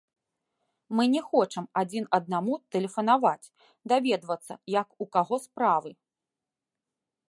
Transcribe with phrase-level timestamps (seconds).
[0.99, 3.51] Мы не хочам адзін аднаму тэлефанаваць,
[3.95, 5.91] даведвацца, як у каго справы.